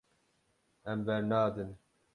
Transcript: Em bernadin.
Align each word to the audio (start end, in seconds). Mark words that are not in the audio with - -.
Em 0.93 1.05
bernadin. 1.05 1.77